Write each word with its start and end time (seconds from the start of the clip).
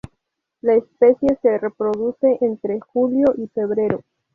La 0.61 0.73
especie 0.73 1.37
se 1.43 1.59
reproduce 1.59 2.39
entre 2.41 2.79
julio 2.79 3.35
y 3.37 3.45
febrero. 3.49 4.01